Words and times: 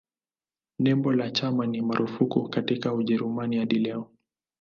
Nembo 0.79 1.11
la 1.13 1.31
chama 1.31 1.65
ni 1.67 1.81
marufuku 1.81 2.49
katika 2.49 2.93
Ujerumani 2.93 3.57
hadi 3.57 3.79
leo. 3.79 4.07